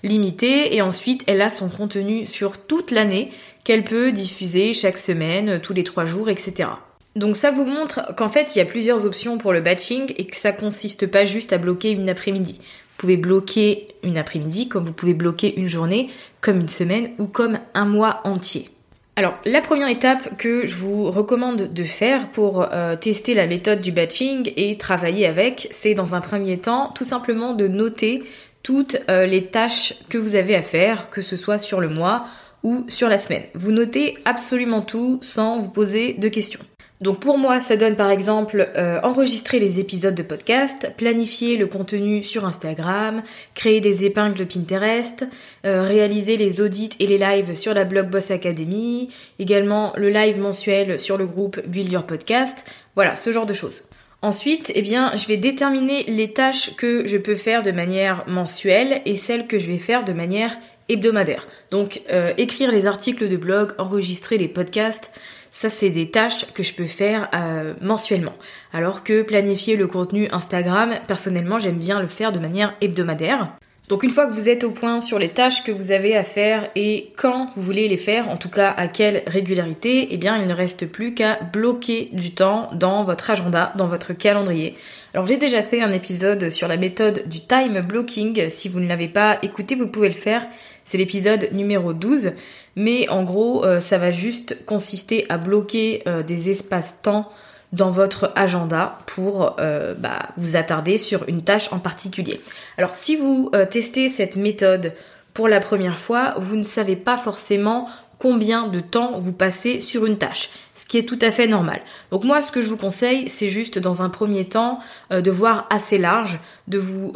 limité 0.02 0.74
et 0.74 0.82
ensuite 0.82 1.22
elle 1.28 1.42
a 1.42 1.50
son 1.50 1.68
contenu 1.68 2.26
sur 2.26 2.58
toute 2.66 2.90
l'année 2.90 3.30
qu'elle 3.62 3.84
peut 3.84 4.10
diffuser 4.10 4.72
chaque 4.72 4.98
semaine, 4.98 5.60
tous 5.60 5.74
les 5.74 5.84
trois 5.84 6.06
jours, 6.06 6.28
etc. 6.28 6.70
Donc 7.14 7.36
ça 7.36 7.52
vous 7.52 7.64
montre 7.64 8.16
qu'en 8.16 8.28
fait 8.28 8.56
il 8.56 8.58
y 8.58 8.62
a 8.62 8.64
plusieurs 8.64 9.06
options 9.06 9.38
pour 9.38 9.52
le 9.52 9.60
batching 9.60 10.12
et 10.16 10.26
que 10.26 10.34
ça 10.34 10.50
consiste 10.50 11.06
pas 11.06 11.24
juste 11.24 11.52
à 11.52 11.58
bloquer 11.58 11.92
une 11.92 12.08
après-midi. 12.08 12.58
Vous 12.98 13.06
pouvez 13.06 13.16
bloquer 13.16 13.86
une 14.02 14.18
après-midi, 14.18 14.68
comme 14.68 14.82
vous 14.82 14.92
pouvez 14.92 15.14
bloquer 15.14 15.56
une 15.56 15.68
journée, 15.68 16.10
comme 16.40 16.58
une 16.58 16.68
semaine 16.68 17.10
ou 17.20 17.26
comme 17.26 17.60
un 17.74 17.84
mois 17.84 18.20
entier. 18.24 18.70
Alors, 19.14 19.38
la 19.44 19.60
première 19.60 19.86
étape 19.86 20.36
que 20.36 20.66
je 20.66 20.74
vous 20.74 21.08
recommande 21.08 21.72
de 21.72 21.84
faire 21.84 22.28
pour 22.32 22.66
euh, 22.72 22.96
tester 22.96 23.34
la 23.34 23.46
méthode 23.46 23.80
du 23.80 23.92
batching 23.92 24.52
et 24.56 24.76
travailler 24.78 25.28
avec, 25.28 25.68
c'est 25.70 25.94
dans 25.94 26.16
un 26.16 26.20
premier 26.20 26.58
temps 26.58 26.90
tout 26.92 27.04
simplement 27.04 27.54
de 27.54 27.68
noter 27.68 28.24
toutes 28.64 28.96
euh, 29.08 29.26
les 29.26 29.44
tâches 29.44 29.94
que 30.08 30.18
vous 30.18 30.34
avez 30.34 30.56
à 30.56 30.62
faire, 30.62 31.08
que 31.08 31.22
ce 31.22 31.36
soit 31.36 31.60
sur 31.60 31.80
le 31.80 31.88
mois 31.88 32.26
ou 32.64 32.84
sur 32.88 33.08
la 33.08 33.18
semaine. 33.18 33.44
Vous 33.54 33.70
notez 33.70 34.18
absolument 34.24 34.82
tout 34.82 35.20
sans 35.22 35.60
vous 35.60 35.70
poser 35.70 36.14
de 36.14 36.26
questions. 36.26 36.60
Donc 37.00 37.20
pour 37.20 37.38
moi, 37.38 37.60
ça 37.60 37.76
donne 37.76 37.94
par 37.94 38.10
exemple 38.10 38.70
euh, 38.76 38.98
enregistrer 39.02 39.60
les 39.60 39.78
épisodes 39.78 40.16
de 40.16 40.22
podcast, 40.22 40.90
planifier 40.96 41.56
le 41.56 41.68
contenu 41.68 42.24
sur 42.24 42.44
Instagram, 42.44 43.22
créer 43.54 43.80
des 43.80 44.04
épingles 44.04 44.46
Pinterest, 44.46 45.24
euh, 45.64 45.82
réaliser 45.82 46.36
les 46.36 46.60
audits 46.60 46.90
et 46.98 47.06
les 47.06 47.18
lives 47.18 47.56
sur 47.56 47.72
la 47.72 47.84
blog 47.84 48.10
Boss 48.10 48.32
Academy, 48.32 49.10
également 49.38 49.92
le 49.96 50.10
live 50.10 50.40
mensuel 50.40 50.98
sur 50.98 51.16
le 51.16 51.26
groupe 51.26 51.60
Build 51.66 51.92
Your 51.92 52.04
Podcast, 52.04 52.64
voilà, 52.96 53.14
ce 53.14 53.30
genre 53.30 53.46
de 53.46 53.52
choses. 53.52 53.82
Ensuite, 54.20 54.72
eh 54.74 54.82
bien, 54.82 55.12
je 55.14 55.28
vais 55.28 55.36
déterminer 55.36 56.02
les 56.08 56.32
tâches 56.32 56.74
que 56.74 57.06
je 57.06 57.16
peux 57.16 57.36
faire 57.36 57.62
de 57.62 57.70
manière 57.70 58.24
mensuelle 58.26 59.00
et 59.04 59.14
celles 59.14 59.46
que 59.46 59.60
je 59.60 59.68
vais 59.68 59.78
faire 59.78 60.04
de 60.04 60.12
manière 60.12 60.58
hebdomadaire. 60.88 61.46
Donc, 61.70 62.00
euh, 62.10 62.32
écrire 62.36 62.72
les 62.72 62.86
articles 62.86 63.28
de 63.28 63.36
blog, 63.36 63.74
enregistrer 63.78 64.36
les 64.36 64.48
podcasts, 64.48 65.12
ça, 65.60 65.70
c'est 65.70 65.90
des 65.90 66.08
tâches 66.08 66.52
que 66.54 66.62
je 66.62 66.72
peux 66.72 66.86
faire 66.86 67.28
euh, 67.34 67.74
mensuellement. 67.80 68.34
Alors 68.72 69.02
que 69.02 69.22
planifier 69.22 69.74
le 69.74 69.88
contenu 69.88 70.28
Instagram, 70.30 70.94
personnellement, 71.08 71.58
j'aime 71.58 71.78
bien 71.78 72.00
le 72.00 72.06
faire 72.06 72.30
de 72.30 72.38
manière 72.38 72.76
hebdomadaire. 72.80 73.56
Donc 73.88 74.04
une 74.04 74.10
fois 74.10 74.28
que 74.28 74.32
vous 74.32 74.48
êtes 74.48 74.62
au 74.62 74.70
point 74.70 75.00
sur 75.00 75.18
les 75.18 75.30
tâches 75.30 75.64
que 75.64 75.72
vous 75.72 75.90
avez 75.90 76.16
à 76.16 76.22
faire 76.22 76.70
et 76.76 77.12
quand 77.16 77.50
vous 77.56 77.62
voulez 77.62 77.88
les 77.88 77.96
faire, 77.96 78.28
en 78.28 78.36
tout 78.36 78.50
cas 78.50 78.70
à 78.70 78.86
quelle 78.86 79.24
régularité, 79.26 80.06
eh 80.12 80.16
bien 80.16 80.36
il 80.36 80.46
ne 80.46 80.54
reste 80.54 80.86
plus 80.86 81.12
qu'à 81.12 81.40
bloquer 81.52 82.10
du 82.12 82.34
temps 82.34 82.70
dans 82.74 83.02
votre 83.02 83.28
agenda, 83.28 83.72
dans 83.74 83.88
votre 83.88 84.12
calendrier. 84.12 84.76
Alors 85.14 85.26
j'ai 85.26 85.38
déjà 85.38 85.62
fait 85.62 85.80
un 85.80 85.90
épisode 85.90 86.50
sur 86.50 86.68
la 86.68 86.76
méthode 86.76 87.26
du 87.28 87.40
time 87.40 87.80
blocking. 87.80 88.50
Si 88.50 88.68
vous 88.68 88.78
ne 88.78 88.86
l'avez 88.86 89.08
pas 89.08 89.38
écouté, 89.42 89.74
vous 89.74 89.88
pouvez 89.88 90.08
le 90.08 90.14
faire. 90.14 90.46
C'est 90.84 90.98
l'épisode 90.98 91.48
numéro 91.52 91.94
12. 91.94 92.32
Mais 92.76 93.08
en 93.08 93.22
gros, 93.22 93.64
euh, 93.64 93.80
ça 93.80 93.96
va 93.96 94.10
juste 94.10 94.64
consister 94.66 95.24
à 95.30 95.38
bloquer 95.38 96.02
euh, 96.06 96.22
des 96.22 96.50
espaces-temps 96.50 97.30
dans 97.72 97.90
votre 97.90 98.32
agenda 98.34 98.98
pour 99.06 99.56
euh, 99.60 99.94
bah, 99.94 100.28
vous 100.36 100.56
attarder 100.56 100.98
sur 100.98 101.26
une 101.28 101.42
tâche 101.42 101.72
en 101.72 101.78
particulier. 101.78 102.40
Alors 102.76 102.94
si 102.94 103.16
vous 103.16 103.50
testez 103.70 104.08
cette 104.08 104.36
méthode 104.36 104.92
pour 105.34 105.48
la 105.48 105.60
première 105.60 105.98
fois, 105.98 106.34
vous 106.38 106.56
ne 106.56 106.62
savez 106.62 106.96
pas 106.96 107.16
forcément 107.16 107.88
combien 108.18 108.66
de 108.66 108.80
temps 108.80 109.18
vous 109.18 109.32
passez 109.32 109.80
sur 109.80 110.06
une 110.06 110.18
tâche, 110.18 110.50
ce 110.74 110.86
qui 110.86 110.98
est 110.98 111.08
tout 111.08 111.18
à 111.22 111.30
fait 111.30 111.46
normal. 111.46 111.80
Donc 112.10 112.24
moi, 112.24 112.42
ce 112.42 112.52
que 112.52 112.60
je 112.60 112.68
vous 112.68 112.76
conseille, 112.76 113.28
c'est 113.28 113.48
juste 113.48 113.78
dans 113.78 114.02
un 114.02 114.08
premier 114.08 114.44
temps 114.46 114.80
de 115.10 115.30
voir 115.30 115.66
assez 115.70 115.98
large, 115.98 116.38
de 116.66 116.78
vous 116.78 117.12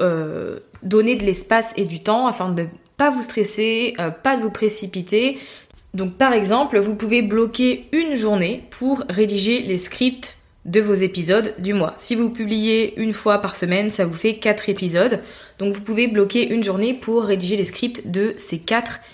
donner 0.83 1.17
de 1.17 1.25
l'espace 1.25 1.73
et 1.77 1.85
du 1.85 2.03
temps 2.03 2.27
afin 2.27 2.51
de 2.51 2.67
pas 2.97 3.11
vous 3.11 3.23
stresser, 3.23 3.95
euh, 3.99 4.11
pas 4.11 4.37
de 4.37 4.43
vous 4.43 4.51
précipiter. 4.51 5.39
Donc 5.95 6.17
par 6.17 6.33
exemple, 6.33 6.79
vous 6.79 6.95
pouvez 6.95 7.23
bloquer 7.23 7.89
une 7.93 8.17
journée 8.17 8.65
pour 8.71 9.03
rédiger 9.09 9.61
les 9.63 9.79
scripts 9.79 10.39
de 10.65 10.81
vos 10.81 10.95
épisodes 10.95 11.55
du 11.59 11.75
mois. 11.75 11.97
Si 11.99 12.15
vous 12.15 12.31
publiez 12.31 12.95
une 13.01 13.13
fois 13.13 13.39
par 13.39 13.57
semaine, 13.57 13.91
ça 13.91 14.05
vous 14.05 14.15
fait 14.15 14.35
4 14.37 14.69
épisodes. 14.69 15.21
Donc 15.59 15.75
vous 15.75 15.81
pouvez 15.81 16.07
bloquer 16.07 16.49
une 16.53 16.63
journée 16.63 16.95
pour 16.95 17.25
rédiger 17.25 17.57
les 17.57 17.65
scripts 17.65 18.09
de 18.09 18.35
ces 18.37 18.61
4 18.61 18.93
épisodes. 18.93 19.09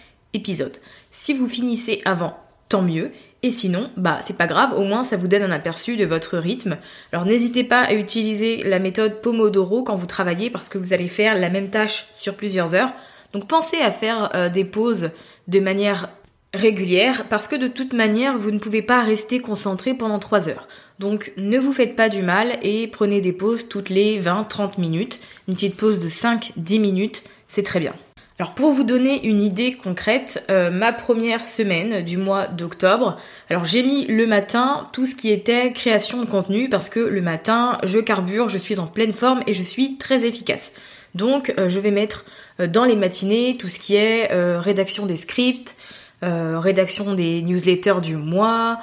Si 1.11 1.33
vous 1.33 1.47
finissez 1.47 2.03
avant, 2.05 2.37
tant 2.69 2.83
mieux. 2.83 3.11
Et 3.43 3.53
sinon, 3.53 3.89
bah 3.97 4.19
c'est 4.21 4.37
pas 4.37 4.49
grave, 4.49 4.77
au 4.77 4.83
moins 4.83 5.05
ça 5.05 5.17
vous 5.17 5.29
donne 5.29 5.43
un 5.43 5.53
aperçu 5.53 5.97
de 5.97 6.05
votre 6.05 6.39
rythme. 6.39 6.77
Alors 7.13 7.25
n'hésitez 7.25 7.63
pas 7.63 7.83
à 7.83 7.95
utiliser 7.95 8.65
la 8.65 8.81
méthode 8.81 9.21
Pomodoro 9.23 9.85
quand 9.85 9.95
vous 9.95 10.07
travaillez 10.07 10.51
parce 10.51 10.69
que 10.69 10.77
vous 10.77 10.93
allez 10.93 11.07
faire 11.07 11.37
la 11.37 11.49
même 11.49 11.71
tâche 11.71 12.09
sur 12.17 12.35
plusieurs 12.35 12.75
heures. 12.75 12.93
Donc 13.33 13.47
pensez 13.47 13.79
à 13.79 13.93
faire 13.93 14.31
euh, 14.35 14.49
des 14.49 14.65
pauses 14.65 15.11
de 15.47 15.61
manière 15.61 16.09
régulière 16.53 17.27
parce 17.29 17.47
que 17.47 17.55
de 17.55 17.69
toute 17.69 17.93
manière 17.93 18.37
vous 18.37 18.51
ne 18.51 18.59
pouvez 18.59 18.83
pas 18.83 19.03
rester 19.03 19.41
concentré 19.41 19.95
pendant 19.95 20.19
3 20.19 20.49
heures. 20.49 20.67
Donc 20.99 21.33
ne 21.37 21.59
vous 21.59 21.73
faites 21.73 21.95
pas 21.95 22.09
du 22.09 22.23
mal 22.23 22.59
et 22.63 22.89
prenez 22.89 23.21
des 23.21 23.33
pauses 23.33 23.69
toutes 23.69 23.91
les 23.91 24.21
20-30 24.21 24.81
minutes. 24.81 25.21
Une 25.47 25.55
petite 25.55 25.77
pause 25.77 26.01
de 26.01 26.09
5-10 26.09 26.81
minutes, 26.81 27.23
c'est 27.47 27.63
très 27.63 27.79
bien. 27.79 27.95
Alors 28.41 28.55
pour 28.55 28.71
vous 28.71 28.85
donner 28.85 29.27
une 29.27 29.43
idée 29.43 29.73
concrète, 29.73 30.45
euh, 30.49 30.71
ma 30.71 30.93
première 30.93 31.45
semaine 31.45 32.03
du 32.03 32.19
mois 32.19 32.47
d'octobre, 32.47 33.19
alors 33.51 33.65
j'ai 33.65 33.83
mis 33.83 34.07
le 34.07 34.29
matin 34.29 34.87
tout 34.93 35.07
ce 35.07 35.17
qui 35.17 35.33
était 35.33 35.73
création 35.73 36.23
de 36.23 36.31
contenu 36.31 36.69
parce 36.69 36.89
que 36.89 37.01
le 37.01 37.21
matin 37.21 37.79
je 37.83 37.99
carbure, 37.99 38.49
je 38.49 38.59
suis 38.59 38.79
en 38.79 38.87
pleine 38.87 39.13
forme 39.13 39.43
et 39.49 39.55
je 39.55 39.63
suis 39.65 39.97
très 39.97 40.25
efficace. 40.25 40.75
Donc 41.17 41.53
euh, 41.59 41.69
je 41.69 41.81
vais 41.81 41.91
mettre 41.91 42.27
euh, 42.61 42.69
dans 42.69 42.85
les 42.85 42.95
matinées 42.95 43.57
tout 43.57 43.69
ce 43.69 43.81
qui 43.81 43.97
est 43.97 44.29
rédaction 44.33 45.07
des 45.07 45.17
scripts, 45.17 45.75
rédaction 46.23 47.15
des 47.15 47.43
newsletters 47.43 48.01
du 48.03 48.17
mois, 48.17 48.81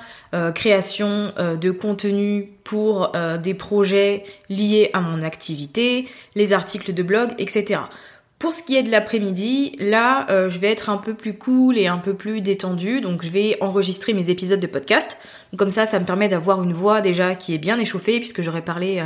création 0.53 1.33
de 1.37 1.71
contenu 1.71 2.49
pour 2.63 3.11
des 3.43 3.53
projets 3.53 4.23
liés 4.49 4.89
à 4.93 5.01
mon 5.01 5.21
activité, 5.21 6.07
les 6.35 6.53
articles 6.53 6.93
de 6.93 7.03
blog, 7.03 7.33
etc. 7.37 7.81
Pour 8.45 8.53
ce 8.53 8.61
qui 8.61 8.77
est 8.77 8.83
de 8.83 8.91
l'après-midi, 8.91 9.75
là, 9.79 10.27
je 10.29 10.59
vais 10.59 10.71
être 10.71 10.91
un 10.91 10.97
peu 10.97 11.15
plus 11.15 11.35
cool 11.35 11.79
et 11.79 11.87
un 11.87 11.97
peu 11.97 12.13
plus 12.13 12.41
détendu, 12.41 13.01
donc 13.01 13.25
je 13.25 13.31
vais 13.31 13.57
enregistrer 13.59 14.13
mes 14.13 14.29
épisodes 14.29 14.59
de 14.59 14.67
podcast. 14.67 15.17
comme 15.57 15.71
ça, 15.71 15.87
ça 15.87 15.99
me 15.99 16.05
permet 16.05 16.29
d'avoir 16.29 16.61
une 16.61 16.71
voix 16.71 17.01
déjà 17.01 17.33
qui 17.33 17.55
est 17.55 17.57
bien 17.57 17.79
échauffée, 17.79 18.19
puisque 18.19 18.43
j'aurais 18.43 18.61
parlé 18.61 19.01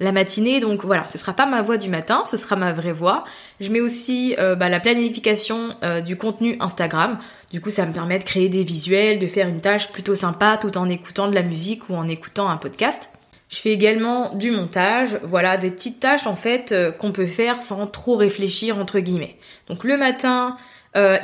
la 0.00 0.10
matinée. 0.10 0.58
Donc 0.58 0.84
voilà, 0.84 1.06
ce 1.06 1.18
sera 1.18 1.34
pas 1.34 1.46
ma 1.46 1.62
voix 1.62 1.76
du 1.76 1.88
matin, 1.88 2.24
ce 2.24 2.36
sera 2.36 2.56
ma 2.56 2.72
vraie 2.72 2.92
voix. 2.92 3.22
Je 3.60 3.70
mets 3.70 3.80
aussi 3.80 4.34
euh, 4.40 4.56
bah, 4.56 4.68
la 4.68 4.80
planification 4.80 5.76
euh, 5.84 6.00
du 6.00 6.16
contenu 6.16 6.56
Instagram. 6.58 7.20
Du 7.52 7.60
coup, 7.60 7.70
ça 7.70 7.86
me 7.86 7.92
permet 7.92 8.18
de 8.18 8.24
créer 8.24 8.48
des 8.48 8.64
visuels, 8.64 9.20
de 9.20 9.28
faire 9.28 9.46
une 9.46 9.60
tâche 9.60 9.92
plutôt 9.92 10.16
sympa 10.16 10.58
tout 10.60 10.76
en 10.76 10.88
écoutant 10.88 11.28
de 11.28 11.34
la 11.36 11.44
musique 11.44 11.88
ou 11.90 11.94
en 11.94 12.08
écoutant 12.08 12.48
un 12.48 12.56
podcast. 12.56 13.08
Je 13.54 13.60
fais 13.60 13.70
également 13.70 14.34
du 14.34 14.50
montage, 14.50 15.20
voilà, 15.22 15.56
des 15.56 15.70
petites 15.70 16.00
tâches 16.00 16.26
en 16.26 16.34
fait 16.34 16.72
euh, 16.72 16.90
qu'on 16.90 17.12
peut 17.12 17.28
faire 17.28 17.60
sans 17.60 17.86
trop 17.86 18.16
réfléchir 18.16 18.78
entre 18.78 18.98
guillemets. 18.98 19.36
Donc 19.68 19.84
le 19.84 19.96
matin, 19.96 20.56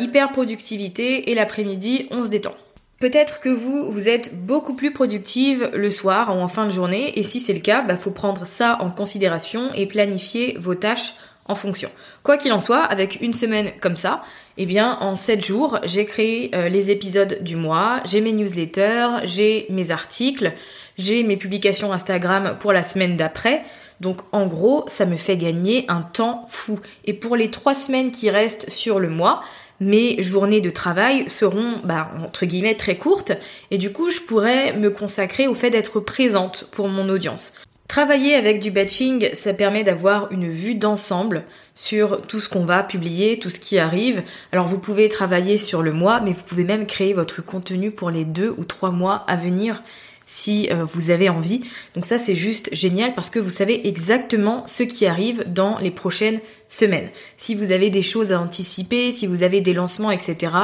hyper 0.00 0.32
productivité 0.32 1.30
et 1.30 1.34
l'après-midi, 1.37 2.08
on 2.10 2.25
se 2.25 2.28
détend. 2.28 2.56
Peut-être 3.00 3.40
que 3.40 3.49
vous, 3.49 3.90
vous 3.90 4.08
êtes 4.08 4.44
beaucoup 4.44 4.75
plus 4.75 4.92
productive 4.92 5.70
le 5.72 5.90
soir 5.90 6.37
ou 6.37 6.40
en 6.40 6.49
fin 6.49 6.66
de 6.66 6.70
journée, 6.70 7.18
et 7.18 7.22
si 7.22 7.40
c'est 7.40 7.54
le 7.54 7.60
cas, 7.60 7.82
bah 7.82 7.96
faut 7.96 8.10
prendre 8.10 8.46
ça 8.46 8.78
en 8.80 8.90
considération 8.90 9.72
et 9.75 9.87
planifier 9.87 10.56
vos 10.58 10.75
tâches 10.75 11.14
en 11.46 11.54
fonction. 11.54 11.90
Quoi 12.22 12.37
qu'il 12.37 12.52
en 12.52 12.60
soit, 12.60 12.82
avec 12.82 13.20
une 13.22 13.32
semaine 13.32 13.72
comme 13.80 13.96
ça, 13.96 14.22
eh 14.56 14.66
bien 14.66 14.99
en 15.00 15.16
7 15.16 15.44
jours, 15.44 15.78
j'ai 15.84 16.04
créé 16.04 16.50
euh, 16.54 16.68
les 16.68 16.90
épisodes 16.90 17.38
du 17.42 17.56
mois, 17.56 18.02
j'ai 18.04 18.20
mes 18.20 18.32
newsletters, 18.32 19.25
j'ai 19.25 19.66
mes 19.70 19.90
articles, 19.90 20.52
j'ai 21.00 21.23
mes 21.23 21.37
publications 21.37 21.92
Instagram 21.92 22.57
pour 22.61 22.73
la 22.73 22.83
semaine 22.83 23.16
d'après. 23.16 23.62
Donc 24.00 24.21
en 24.33 24.47
gros, 24.47 24.85
ça 24.87 25.07
me 25.07 25.16
fait 25.16 25.37
gagner 25.37 25.85
un 25.88 26.02
temps 26.02 26.47
fou. 26.49 26.78
Et 27.04 27.12
pour 27.12 27.37
les 27.37 27.50
trois 27.50 27.75
semaines 27.75 28.11
qui 28.11 28.30
restent 28.30 28.71
sur 28.71 28.99
le 29.00 29.09
mois, 29.09 29.42
mes 29.80 30.23
journées 30.23 30.61
de 30.61 30.71
travail 30.71 31.28
seront, 31.28 31.76
bah, 31.85 32.11
entre 32.23 32.45
guillemets, 32.47 32.75
très 32.75 32.97
courtes, 32.97 33.33
et 33.71 33.78
du 33.78 33.92
coup, 33.92 34.11
je 34.11 34.21
pourrais 34.21 34.75
me 34.75 34.90
consacrer 34.90 35.49
au 35.49 35.54
fait 35.54 35.71
d'être 35.71 36.00
présente 36.00 36.66
pour 36.71 36.88
mon 36.88 37.09
audience. 37.09 37.52
Travailler 37.88 38.37
avec 38.37 38.61
du 38.61 38.71
batching, 38.71 39.30
ça 39.33 39.52
permet 39.52 39.83
d'avoir 39.83 40.30
une 40.30 40.49
vue 40.49 40.76
d'ensemble 40.76 41.42
sur 41.75 42.23
tout 42.23 42.38
ce 42.38 42.49
qu'on 42.49 42.64
va 42.64 42.85
publier, 42.85 43.40
tout 43.40 43.50
ce 43.50 43.59
qui 43.59 43.80
arrive. 43.80 44.23
Alors 44.52 44.69
vous 44.69 44.78
pouvez 44.78 45.09
travailler 45.09 45.59
sur 45.59 45.83
le 45.83 45.92
mois, 45.92 46.21
mais 46.21 46.33
vous 46.33 46.45
pouvez 46.47 46.62
même 46.62 46.87
créer 46.87 47.14
votre 47.14 47.45
contenu 47.45 47.90
pour 47.90 48.11
les 48.11 48.25
deux 48.25 48.54
ou 48.59 48.64
trois 48.64 48.92
mois 48.92 49.25
à 49.26 49.35
venir 49.35 49.83
si 50.32 50.68
euh, 50.70 50.84
vous 50.84 51.10
avez 51.10 51.28
envie. 51.28 51.62
Donc 51.94 52.06
ça 52.06 52.20
c'est 52.20 52.37
juste 52.37 52.70
génial 52.72 53.14
parce 53.14 53.30
que 53.30 53.40
vous 53.40 53.50
savez 53.50 53.88
exactement 53.88 54.64
ce 54.66 54.84
qui 54.84 55.06
arrive 55.06 55.42
dans 55.49 55.78
les 55.78 55.90
prochaines 55.90 56.38
semaines. 56.68 57.08
Si 57.37 57.56
vous 57.56 57.72
avez 57.72 57.90
des 57.90 58.02
choses 58.02 58.32
à 58.32 58.40
anticiper, 58.40 59.10
si 59.10 59.26
vous 59.26 59.42
avez 59.42 59.60
des 59.60 59.75
lancements, 59.75 60.12
etc., 60.12 60.54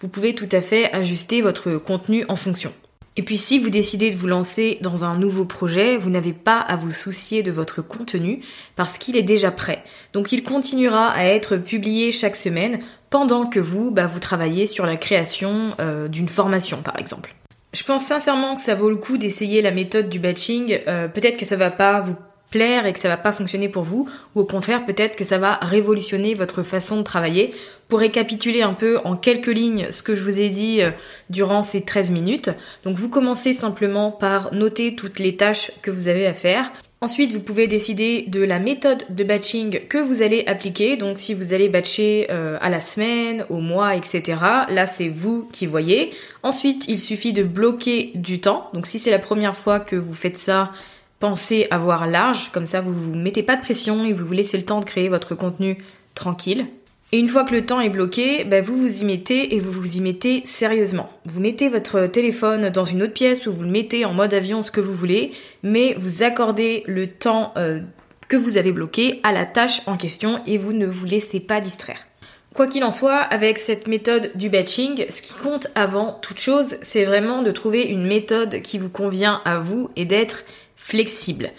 vous 0.00 0.08
pouvez 0.08 0.34
tout 0.34 0.48
à 0.52 0.62
fait 0.62 0.90
ajuster 0.94 1.42
votre 1.42 1.72
contenu 1.72 2.24
en 2.30 2.36
fonction. 2.36 2.72
Et 3.16 3.22
puis 3.22 3.36
si 3.36 3.58
vous 3.58 3.68
décidez 3.68 4.10
de 4.10 4.16
vous 4.16 4.26
lancer 4.26 4.78
dans 4.80 5.04
un 5.04 5.18
nouveau 5.18 5.44
projet, 5.44 5.98
vous 5.98 6.08
n'avez 6.08 6.32
pas 6.32 6.58
à 6.58 6.76
vous 6.76 6.92
soucier 6.92 7.42
de 7.42 7.50
votre 7.50 7.82
contenu 7.82 8.40
parce 8.74 8.96
qu'il 8.96 9.18
est 9.18 9.22
déjà 9.22 9.50
prêt. 9.50 9.84
Donc 10.14 10.32
il 10.32 10.42
continuera 10.42 11.10
à 11.10 11.24
être 11.24 11.58
publié 11.58 12.10
chaque 12.10 12.36
semaine 12.36 12.78
pendant 13.10 13.44
que 13.44 13.60
vous, 13.60 13.90
bah, 13.90 14.06
vous 14.06 14.20
travaillez 14.20 14.66
sur 14.66 14.86
la 14.86 14.96
création 14.96 15.74
euh, 15.78 16.08
d'une 16.08 16.30
formation 16.30 16.80
par 16.80 16.98
exemple. 16.98 17.34
Je 17.72 17.84
pense 17.84 18.04
sincèrement 18.04 18.56
que 18.56 18.60
ça 18.60 18.74
vaut 18.74 18.90
le 18.90 18.96
coup 18.96 19.16
d'essayer 19.16 19.62
la 19.62 19.70
méthode 19.70 20.08
du 20.08 20.18
batching. 20.18 20.80
Euh, 20.88 21.08
peut-être 21.08 21.36
que 21.36 21.46
ça 21.46 21.56
va 21.56 21.70
pas 21.70 22.00
vous 22.00 22.16
plaire 22.50 22.86
et 22.86 22.92
que 22.92 22.98
ça 22.98 23.08
va 23.08 23.16
pas 23.16 23.32
fonctionner 23.32 23.68
pour 23.68 23.84
vous, 23.84 24.08
ou 24.34 24.40
au 24.40 24.44
contraire 24.44 24.84
peut-être 24.84 25.14
que 25.14 25.24
ça 25.24 25.38
va 25.38 25.54
révolutionner 25.62 26.34
votre 26.34 26.62
façon 26.62 26.96
de 26.96 27.02
travailler. 27.02 27.54
Pour 27.88 28.00
récapituler 28.00 28.62
un 28.62 28.74
peu 28.74 28.98
en 29.04 29.16
quelques 29.16 29.48
lignes 29.48 29.88
ce 29.90 30.02
que 30.02 30.14
je 30.14 30.22
vous 30.24 30.38
ai 30.38 30.48
dit 30.48 30.82
euh, 30.82 30.90
durant 31.28 31.62
ces 31.62 31.82
13 31.82 32.10
minutes, 32.10 32.50
donc 32.84 32.96
vous 32.96 33.08
commencez 33.08 33.52
simplement 33.52 34.10
par 34.10 34.52
noter 34.52 34.94
toutes 34.94 35.18
les 35.18 35.36
tâches 35.36 35.72
que 35.82 35.90
vous 35.90 36.08
avez 36.08 36.26
à 36.26 36.34
faire. 36.34 36.72
Ensuite, 37.02 37.32
vous 37.32 37.40
pouvez 37.40 37.66
décider 37.66 38.26
de 38.28 38.42
la 38.42 38.58
méthode 38.58 39.06
de 39.08 39.24
batching 39.24 39.86
que 39.88 39.96
vous 39.96 40.20
allez 40.20 40.44
appliquer. 40.46 40.98
Donc 40.98 41.16
si 41.16 41.32
vous 41.32 41.54
allez 41.54 41.70
batcher 41.70 42.26
euh, 42.30 42.58
à 42.60 42.68
la 42.68 42.80
semaine, 42.80 43.46
au 43.48 43.60
mois, 43.60 43.96
etc. 43.96 44.38
Là, 44.68 44.84
c'est 44.84 45.08
vous 45.08 45.48
qui 45.50 45.64
voyez. 45.64 46.12
Ensuite, 46.42 46.88
il 46.88 46.98
suffit 46.98 47.32
de 47.32 47.42
bloquer 47.42 48.12
du 48.14 48.42
temps. 48.42 48.68
Donc 48.74 48.86
si 48.86 48.98
c'est 48.98 49.10
la 49.10 49.18
première 49.18 49.56
fois 49.56 49.80
que 49.80 49.96
vous 49.96 50.12
faites 50.12 50.36
ça, 50.36 50.72
pensez 51.20 51.66
avoir 51.70 52.06
large. 52.06 52.52
Comme 52.52 52.66
ça, 52.66 52.82
vous 52.82 52.92
vous 52.92 53.14
mettez 53.14 53.42
pas 53.42 53.56
de 53.56 53.62
pression 53.62 54.04
et 54.04 54.12
vous 54.12 54.26
vous 54.26 54.34
laissez 54.34 54.58
le 54.58 54.66
temps 54.66 54.80
de 54.80 54.84
créer 54.84 55.08
votre 55.08 55.34
contenu 55.34 55.78
tranquille. 56.14 56.66
Et 57.12 57.18
une 57.18 57.28
fois 57.28 57.44
que 57.44 57.52
le 57.52 57.66
temps 57.66 57.80
est 57.80 57.90
bloqué, 57.90 58.44
bah, 58.44 58.60
vous 58.60 58.76
vous 58.76 59.02
y 59.02 59.04
mettez 59.04 59.56
et 59.56 59.60
vous 59.60 59.72
vous 59.72 59.96
y 59.96 60.00
mettez 60.00 60.42
sérieusement. 60.44 61.10
Vous 61.24 61.40
mettez 61.40 61.68
votre 61.68 62.06
téléphone 62.06 62.70
dans 62.70 62.84
une 62.84 63.02
autre 63.02 63.14
pièce 63.14 63.46
ou 63.46 63.52
vous 63.52 63.64
le 63.64 63.70
mettez 63.70 64.04
en 64.04 64.14
mode 64.14 64.32
avion, 64.32 64.62
ce 64.62 64.70
que 64.70 64.80
vous 64.80 64.94
voulez, 64.94 65.32
mais 65.64 65.96
vous 65.98 66.22
accordez 66.22 66.84
le 66.86 67.08
temps 67.08 67.52
euh, 67.56 67.80
que 68.28 68.36
vous 68.36 68.58
avez 68.58 68.70
bloqué 68.70 69.18
à 69.24 69.32
la 69.32 69.44
tâche 69.44 69.82
en 69.86 69.96
question 69.96 70.40
et 70.46 70.56
vous 70.56 70.72
ne 70.72 70.86
vous 70.86 71.04
laissez 71.04 71.40
pas 71.40 71.60
distraire. 71.60 72.06
Quoi 72.54 72.68
qu'il 72.68 72.84
en 72.84 72.92
soit, 72.92 73.16
avec 73.16 73.58
cette 73.58 73.88
méthode 73.88 74.30
du 74.36 74.48
batching, 74.48 75.06
ce 75.08 75.22
qui 75.22 75.34
compte 75.34 75.68
avant 75.74 76.18
toute 76.20 76.38
chose, 76.38 76.76
c'est 76.80 77.04
vraiment 77.04 77.42
de 77.42 77.50
trouver 77.50 77.82
une 77.82 78.06
méthode 78.06 78.62
qui 78.62 78.78
vous 78.78 78.88
convient 78.88 79.40
à 79.44 79.58
vous 79.58 79.88
et 79.96 80.04
d'être 80.04 80.44
flexible. 80.76 81.50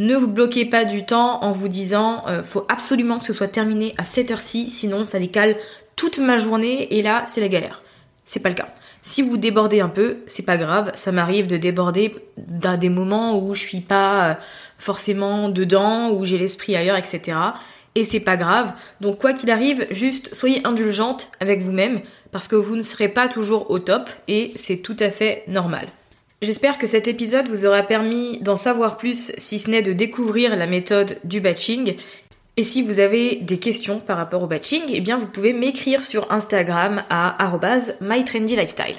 Ne 0.00 0.16
vous 0.16 0.28
bloquez 0.28 0.64
pas 0.64 0.86
du 0.86 1.04
temps 1.04 1.44
en 1.44 1.52
vous 1.52 1.68
disant 1.68 2.24
euh, 2.26 2.42
faut 2.42 2.64
absolument 2.70 3.18
que 3.18 3.26
ce 3.26 3.34
soit 3.34 3.48
terminé 3.48 3.94
à 3.98 4.04
cette 4.04 4.30
heure-ci, 4.30 4.70
sinon 4.70 5.04
ça 5.04 5.18
décale 5.18 5.56
toute 5.94 6.18
ma 6.18 6.38
journée 6.38 6.96
et 6.96 7.02
là 7.02 7.26
c'est 7.28 7.42
la 7.42 7.48
galère. 7.48 7.82
C'est 8.24 8.40
pas 8.40 8.48
le 8.48 8.54
cas. 8.54 8.70
Si 9.02 9.20
vous 9.20 9.36
débordez 9.36 9.80
un 9.80 9.90
peu, 9.90 10.20
c'est 10.26 10.46
pas 10.46 10.56
grave, 10.56 10.90
ça 10.94 11.12
m'arrive 11.12 11.46
de 11.46 11.58
déborder 11.58 12.16
dans 12.38 12.78
des 12.78 12.88
moments 12.88 13.38
où 13.38 13.54
je 13.54 13.60
suis 13.60 13.82
pas 13.82 14.30
euh, 14.30 14.34
forcément 14.78 15.50
dedans, 15.50 16.08
où 16.08 16.24
j'ai 16.24 16.38
l'esprit 16.38 16.76
ailleurs, 16.76 16.96
etc. 16.96 17.36
Et 17.94 18.04
c'est 18.04 18.20
pas 18.20 18.38
grave. 18.38 18.72
Donc 19.02 19.20
quoi 19.20 19.34
qu'il 19.34 19.50
arrive, 19.50 19.86
juste 19.90 20.34
soyez 20.34 20.66
indulgente 20.66 21.30
avec 21.40 21.60
vous-même 21.60 22.00
parce 22.32 22.48
que 22.48 22.56
vous 22.56 22.74
ne 22.74 22.82
serez 22.82 23.08
pas 23.08 23.28
toujours 23.28 23.70
au 23.70 23.78
top 23.78 24.08
et 24.28 24.52
c'est 24.54 24.78
tout 24.78 24.96
à 24.98 25.10
fait 25.10 25.44
normal. 25.46 25.88
J'espère 26.42 26.78
que 26.78 26.86
cet 26.86 27.06
épisode 27.06 27.48
vous 27.48 27.66
aura 27.66 27.82
permis 27.82 28.38
d'en 28.38 28.56
savoir 28.56 28.96
plus, 28.96 29.30
si 29.36 29.58
ce 29.58 29.68
n'est 29.68 29.82
de 29.82 29.92
découvrir 29.92 30.56
la 30.56 30.66
méthode 30.66 31.18
du 31.22 31.38
batching. 31.42 31.96
Et 32.56 32.64
si 32.64 32.80
vous 32.80 32.98
avez 32.98 33.36
des 33.36 33.58
questions 33.58 34.00
par 34.00 34.16
rapport 34.16 34.42
au 34.42 34.46
batching, 34.46 34.80
eh 34.88 35.02
bien 35.02 35.18
vous 35.18 35.26
pouvez 35.26 35.52
m'écrire 35.52 36.02
sur 36.02 36.32
Instagram 36.32 37.02
à 37.10 37.36
@mytrendylifestyle. 38.00 38.96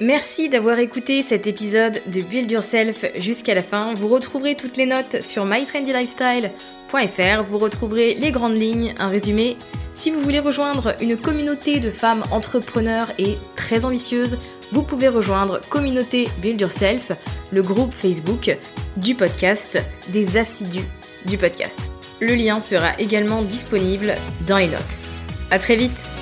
Merci 0.00 0.48
d'avoir 0.48 0.78
écouté 0.78 1.22
cet 1.22 1.46
épisode 1.46 2.00
de 2.06 2.22
Build 2.22 2.50
Yourself 2.50 3.04
jusqu'à 3.18 3.54
la 3.54 3.62
fin. 3.62 3.92
Vous 3.92 4.08
retrouverez 4.08 4.54
toutes 4.54 4.78
les 4.78 4.86
notes 4.86 5.20
sur 5.20 5.44
mytrendylifestyle.fr. 5.44 7.42
Vous 7.50 7.58
retrouverez 7.58 8.14
les 8.14 8.30
grandes 8.30 8.56
lignes, 8.56 8.94
un 8.98 9.08
résumé. 9.08 9.58
Si 9.94 10.10
vous 10.10 10.20
voulez 10.22 10.38
rejoindre 10.38 10.94
une 11.02 11.18
communauté 11.18 11.80
de 11.80 11.90
femmes 11.90 12.22
entrepreneurs 12.30 13.12
et 13.18 13.36
très 13.56 13.84
ambitieuses, 13.84 14.38
vous 14.72 14.82
pouvez 14.82 15.08
rejoindre 15.08 15.60
Communauté 15.68 16.28
Build 16.38 16.60
Yourself, 16.60 17.12
le 17.52 17.62
groupe 17.62 17.92
Facebook 17.92 18.56
du 18.96 19.14
podcast, 19.14 19.82
des 20.08 20.36
assidus 20.36 20.86
du 21.26 21.38
podcast. 21.38 21.78
Le 22.20 22.34
lien 22.34 22.60
sera 22.60 22.98
également 22.98 23.42
disponible 23.42 24.14
dans 24.46 24.58
les 24.58 24.68
notes. 24.68 24.98
À 25.50 25.58
très 25.58 25.76
vite 25.76 26.17